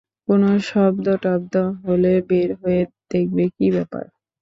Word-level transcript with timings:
কোনো 0.27 0.49
শব্দটব্দ 0.69 1.53
হলে 1.83 2.13
বের 2.29 2.49
হয়ে 2.61 2.81
দেখবে 3.11 3.43
কী 3.55 3.67
ব্যাপার। 3.75 4.05